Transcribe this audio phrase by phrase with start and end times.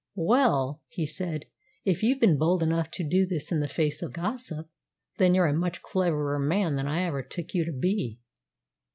[0.15, 1.45] "Well," he said,
[1.85, 4.67] "if you've been bold enough to do this in face of the gossip,
[5.19, 8.19] then you're a much cleverer man than ever I took you to be."